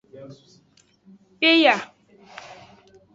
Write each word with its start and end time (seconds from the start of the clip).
Peya. 1.39 1.75